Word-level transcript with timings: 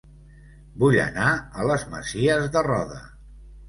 Vull 0.85 0.97
anar 1.03 1.29
a 1.37 1.69
Les 1.71 1.87
Masies 1.95 2.53
de 2.59 2.69
Roda 2.73 3.03